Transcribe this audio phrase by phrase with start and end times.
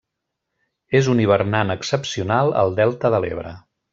[0.99, 3.57] És un hivernant excepcional al delta de l'Ebre.